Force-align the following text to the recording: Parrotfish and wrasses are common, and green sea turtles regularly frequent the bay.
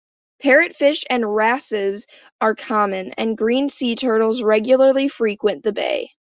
Parrotfish 0.43 1.03
and 1.11 1.23
wrasses 1.35 2.07
are 2.41 2.55
common, 2.55 3.13
and 3.19 3.37
green 3.37 3.69
sea 3.69 3.95
turtles 3.95 4.41
regularly 4.41 5.07
frequent 5.09 5.63
the 5.63 5.73
bay. 5.73 6.09